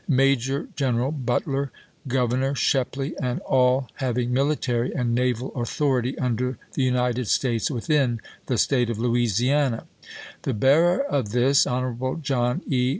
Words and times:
Major 0.07 0.67
General 0.75 1.11
Butler, 1.11 1.71
Governor 2.07 2.55
Shepley, 2.55 3.13
and 3.21 3.39
all 3.41 3.87
having 3.97 4.33
military 4.33 4.91
and 4.95 5.13
naval 5.13 5.53
authority 5.53 6.17
under 6.17 6.57
THE 6.73 6.81
United 6.81 7.27
States 7.27 7.69
within 7.69 8.19
the 8.47 8.57
State 8.57 8.89
op 8.89 8.97
Louisiana: 8.97 9.85
The 10.41 10.55
bearer 10.55 11.01
of 11.03 11.33
this, 11.33 11.67
Hon. 11.67 12.19
John 12.23 12.63
E. 12.67 12.89